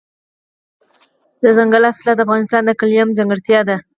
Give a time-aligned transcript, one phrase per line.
[1.41, 3.77] دځنګل حاصلات د افغانستان د اقلیم ځانګړتیا ده.